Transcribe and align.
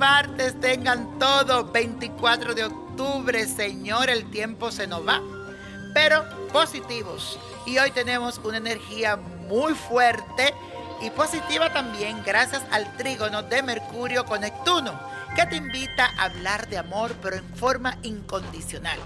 martes 0.00 0.58
tengan 0.60 1.18
todo. 1.18 1.70
24 1.70 2.54
de 2.54 2.64
octubre, 2.64 3.46
Señor, 3.46 4.08
el 4.08 4.28
tiempo 4.30 4.72
se 4.72 4.86
nos 4.86 5.06
va. 5.06 5.20
Pero 5.94 6.24
positivos. 6.52 7.38
Y 7.66 7.78
hoy 7.78 7.90
tenemos 7.90 8.40
una 8.42 8.56
energía 8.56 9.16
muy 9.16 9.74
fuerte 9.74 10.54
y 11.02 11.10
positiva 11.10 11.72
también 11.72 12.22
gracias 12.24 12.62
al 12.70 12.96
trígono 12.96 13.42
de 13.42 13.62
Mercurio 13.62 14.24
con 14.24 14.40
Neptuno, 14.40 14.98
que 15.34 15.46
te 15.46 15.56
invita 15.56 16.06
a 16.16 16.24
hablar 16.24 16.68
de 16.68 16.78
amor 16.78 17.14
pero 17.22 17.36
en 17.36 17.48
forma 17.54 17.96
incondicional. 18.02 18.98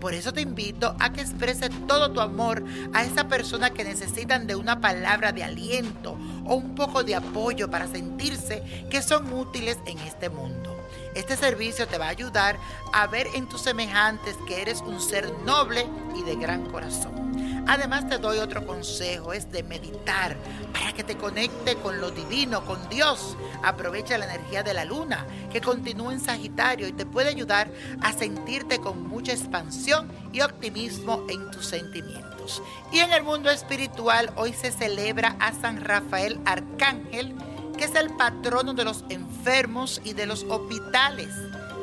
Por 0.00 0.14
eso 0.14 0.32
te 0.32 0.40
invito 0.40 0.96
a 0.98 1.12
que 1.12 1.20
expreses 1.20 1.70
todo 1.86 2.10
tu 2.10 2.20
amor 2.20 2.64
a 2.94 3.04
esa 3.04 3.28
persona 3.28 3.70
que 3.70 3.84
necesitan 3.84 4.46
de 4.46 4.56
una 4.56 4.80
palabra 4.80 5.32
de 5.32 5.44
aliento 5.44 6.16
o 6.46 6.54
un 6.54 6.74
poco 6.74 7.04
de 7.04 7.14
apoyo 7.14 7.70
para 7.70 7.86
sentirse 7.86 8.86
que 8.90 9.02
son 9.02 9.30
útiles 9.32 9.78
en 9.84 9.98
este 9.98 10.30
mundo. 10.30 10.76
Este 11.14 11.36
servicio 11.36 11.86
te 11.86 11.98
va 11.98 12.06
a 12.06 12.10
ayudar 12.10 12.56
a 12.92 13.06
ver 13.08 13.26
en 13.34 13.48
tus 13.48 13.60
semejantes 13.62 14.36
que 14.46 14.62
eres 14.62 14.80
un 14.80 15.00
ser 15.00 15.30
noble 15.44 15.86
y 16.16 16.22
de 16.22 16.36
gran 16.36 16.64
corazón. 16.70 17.29
Además 17.70 18.08
te 18.08 18.18
doy 18.18 18.38
otro 18.38 18.66
consejo, 18.66 19.32
es 19.32 19.52
de 19.52 19.62
meditar 19.62 20.36
para 20.72 20.92
que 20.92 21.04
te 21.04 21.16
conecte 21.16 21.76
con 21.76 22.00
lo 22.00 22.10
divino, 22.10 22.64
con 22.66 22.88
Dios. 22.88 23.36
Aprovecha 23.62 24.18
la 24.18 24.24
energía 24.24 24.64
de 24.64 24.74
la 24.74 24.84
luna 24.84 25.24
que 25.52 25.60
continúa 25.60 26.12
en 26.12 26.18
Sagitario 26.18 26.88
y 26.88 26.92
te 26.92 27.06
puede 27.06 27.28
ayudar 27.28 27.70
a 28.00 28.12
sentirte 28.12 28.80
con 28.80 29.06
mucha 29.06 29.30
expansión 29.30 30.10
y 30.32 30.40
optimismo 30.40 31.24
en 31.28 31.48
tus 31.52 31.66
sentimientos. 31.66 32.60
Y 32.90 32.98
en 32.98 33.12
el 33.12 33.22
mundo 33.22 33.50
espiritual 33.50 34.32
hoy 34.34 34.52
se 34.52 34.72
celebra 34.72 35.36
a 35.38 35.52
San 35.52 35.84
Rafael 35.84 36.40
Arcángel 36.46 37.36
que 37.78 37.84
es 37.84 37.94
el 37.94 38.10
patrono 38.16 38.74
de 38.74 38.84
los 38.84 39.04
enfermos 39.10 40.00
y 40.02 40.14
de 40.14 40.26
los 40.26 40.42
hospitales. 40.42 41.28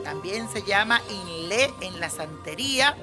También 0.03 0.49
se 0.49 0.63
llama 0.63 1.01
Inle 1.09 1.73
en 1.79 2.01
la 2.01 2.09
santería 2.09 2.93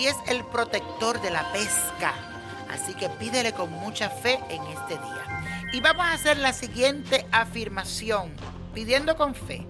y 0.00 0.06
es 0.06 0.16
el 0.28 0.44
protector 0.46 1.20
de 1.20 1.30
la 1.30 1.52
pesca. 1.52 2.14
Así 2.70 2.94
que 2.94 3.10
pídele 3.10 3.52
con 3.52 3.70
mucha 3.70 4.08
fe 4.08 4.40
en 4.48 4.62
este 4.68 4.94
día. 4.94 5.42
Y 5.74 5.80
vamos 5.80 6.06
a 6.06 6.14
hacer 6.14 6.38
la 6.38 6.54
siguiente 6.54 7.26
afirmación, 7.30 8.32
pidiendo 8.74 9.14
con 9.16 9.34
fe. 9.34 9.66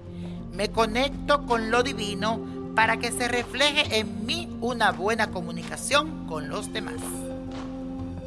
Me 0.52 0.70
conecto 0.70 1.46
con 1.46 1.70
lo 1.70 1.82
divino 1.82 2.72
para 2.76 2.98
que 2.98 3.10
se 3.10 3.26
refleje 3.26 3.98
en 3.98 4.24
mí 4.24 4.56
una 4.60 4.92
buena 4.92 5.30
comunicación 5.30 6.28
con 6.28 6.48
los 6.48 6.72
demás. 6.72 7.00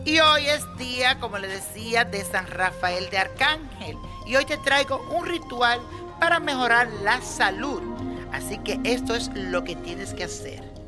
Y 0.06 0.20
hoy 0.20 0.48
es 0.48 0.64
día, 0.78 1.20
como 1.22 1.38
le 1.38 1.48
decía, 1.48 2.04
de 2.04 2.26
San 2.26 2.48
Rafael 2.48 3.10
de 3.10 3.20
Arcángel. 3.20 3.98
Y 4.28 4.36
hoy 4.36 4.44
te 4.44 4.58
traigo 4.58 5.02
un 5.16 5.26
ritual 5.26 5.80
para 6.20 6.42
mejorar 6.42 6.90
la 7.04 7.22
salud. 7.22 7.82
Así 8.34 8.58
que 8.58 8.80
esto 8.84 9.16
es 9.16 9.32
lo 9.34 9.64
que 9.64 9.78
tienes 9.78 10.14
que 10.14 10.26
hacer. 10.26 10.83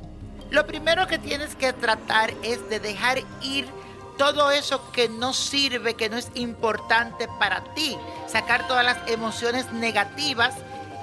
Lo 0.51 0.65
primero 0.65 1.07
que 1.07 1.17
tienes 1.19 1.55
que 1.55 1.73
tratar 1.73 2.33
es 2.43 2.69
de 2.69 2.79
dejar 2.79 3.19
ir 3.41 3.67
todo 4.17 4.51
eso 4.51 4.91
que 4.91 5.09
no 5.09 5.33
sirve, 5.33 5.95
que 5.95 6.09
no 6.09 6.17
es 6.17 6.31
importante 6.35 7.27
para 7.39 7.63
ti. 7.73 7.97
Sacar 8.27 8.67
todas 8.67 8.85
las 8.85 8.97
emociones 9.09 9.71
negativas 9.73 10.55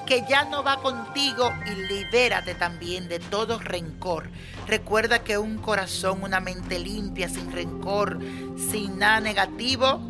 que 0.07 0.25
ya 0.29 0.45
no 0.45 0.63
va 0.63 0.81
contigo 0.81 1.53
y 1.67 1.75
libérate 1.75 2.55
también 2.55 3.09
de 3.09 3.19
todo 3.19 3.59
rencor. 3.59 4.31
Recuerda 4.67 5.23
que 5.23 5.39
un 5.39 5.59
corazón, 5.59 6.23
una 6.23 6.41
mente 6.41 6.79
limpia, 6.79 7.29
sin 7.29 7.53
rencor, 7.53 8.19
sin 8.57 8.99
nada 8.99 9.21
negativo, 9.21 10.01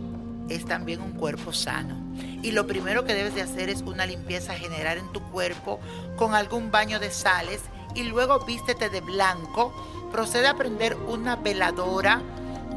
es 0.49 0.65
también 0.65 1.01
un 1.01 1.13
cuerpo 1.13 1.53
sano. 1.53 2.01
Y 2.43 2.53
lo 2.53 2.67
primero 2.67 3.05
que 3.05 3.15
debes 3.15 3.35
de 3.35 3.43
hacer 3.43 3.69
es 3.69 3.83
una 3.83 4.07
limpieza 4.07 4.55
general 4.55 4.99
en 4.99 5.13
tu 5.13 5.23
cuerpo 5.31 5.81
con 6.17 6.35
algún 6.35 6.71
baño 6.71 6.99
de 6.99 7.11
sales 7.11 7.61
y 7.95 8.05
luego 8.05 8.41
vístete 8.41 8.89
de 8.89 9.01
blanco. 9.01 9.73
Procede 10.11 10.47
a 10.47 10.55
prender 10.55 10.97
una 10.97 11.37
veladora 11.37 12.23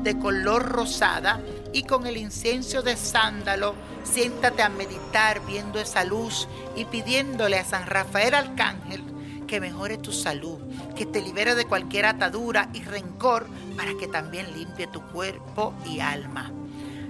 de 0.02 0.18
color 0.20 0.70
rosada 0.70 1.42
y 1.74 1.84
con 1.84 2.06
el 2.06 2.18
incienso 2.18 2.82
de 2.82 2.96
sándalo 2.96 3.76
siéntate 4.04 4.62
a 4.62 4.70
meditar 4.70 5.46
viendo 5.46 5.80
esa 5.80 6.04
luz 6.04 6.48
y 6.76 6.86
pidiéndole 6.86 7.58
a 7.58 7.66
San 7.66 7.88
Rafael 7.88 8.34
Arcángel 8.34 9.04
que 9.48 9.60
mejore 9.60 9.98
tu 9.98 10.12
salud, 10.12 10.60
que 10.96 11.06
te 11.06 11.22
libere 11.22 11.56
de 11.56 11.66
cualquier 11.66 12.06
atadura 12.06 12.70
y 12.74 12.82
rencor 12.84 13.48
para 13.76 13.96
que 13.96 14.08
también 14.08 14.54
limpie 14.54 14.88
tu 14.88 15.02
cuerpo 15.02 15.74
y 15.86 16.00
alma. 16.00 16.52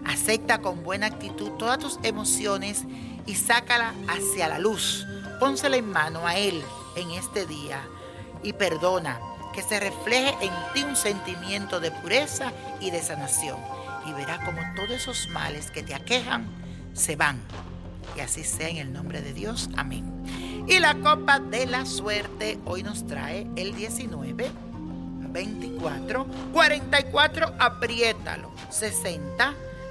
Acepta 0.05 0.59
con 0.59 0.83
buena 0.83 1.07
actitud 1.07 1.51
todas 1.51 1.79
tus 1.79 1.99
emociones 2.03 2.83
y 3.25 3.35
sácala 3.35 3.93
hacia 4.07 4.47
la 4.47 4.59
luz. 4.59 5.05
Pónsela 5.39 5.77
en 5.77 5.89
mano 5.89 6.25
a 6.27 6.37
Él 6.37 6.63
en 6.95 7.11
este 7.11 7.45
día 7.45 7.81
y 8.43 8.53
perdona 8.53 9.19
que 9.53 9.61
se 9.61 9.79
refleje 9.79 10.35
en 10.41 10.51
ti 10.73 10.83
un 10.83 10.95
sentimiento 10.95 11.79
de 11.79 11.91
pureza 11.91 12.51
y 12.79 12.91
de 12.91 13.01
sanación. 13.01 13.57
Y 14.05 14.13
verás 14.13 14.39
como 14.45 14.61
todos 14.75 14.91
esos 14.91 15.29
males 15.29 15.71
que 15.71 15.81
te 15.81 15.95
aquejan 15.95 16.45
se 16.93 17.15
van. 17.15 17.39
Y 18.15 18.19
así 18.19 18.43
sea 18.43 18.69
en 18.69 18.77
el 18.77 18.93
nombre 18.93 19.21
de 19.21 19.33
Dios. 19.33 19.69
Amén. 19.77 20.05
Y 20.67 20.79
la 20.79 20.95
copa 20.95 21.39
de 21.39 21.65
la 21.65 21.85
suerte 21.85 22.59
hoy 22.65 22.83
nos 22.83 23.07
trae 23.07 23.47
el 23.55 23.75
19, 23.75 24.51
24, 25.29 26.25
44, 26.53 27.53
apriétalo, 27.59 28.51
60, 28.69 29.53